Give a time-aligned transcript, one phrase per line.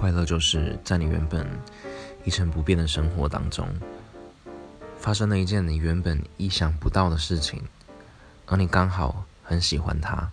[0.00, 1.46] 快乐就是在你原本
[2.24, 3.68] 一成不变的生活当中
[4.98, 7.62] 发生了一件你原本意想不到的事情
[8.46, 10.26] 而你刚好很喜欢它。